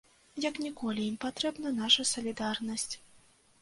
[0.45, 2.93] Як ніколі ім патрэбна наша салідарнасць.